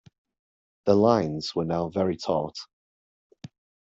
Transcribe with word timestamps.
The 0.87 0.95
lines 0.95 1.53
were 1.53 1.63
now 1.63 1.89
very 1.89 2.17
taut. 2.17 2.55